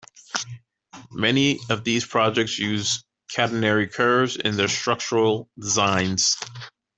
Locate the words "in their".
4.35-4.67